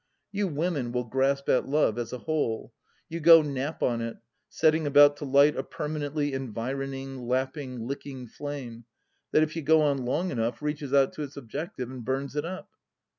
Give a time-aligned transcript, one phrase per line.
[0.31, 2.73] You women will grasp at Love as a whole:
[3.07, 4.17] you go Nap on it,
[4.49, 8.85] setting about to light a permanently environing, lapping, licking flame,
[9.31, 12.45] that if you go on long enough reaches out to its objective and bums it
[12.45, 12.71] up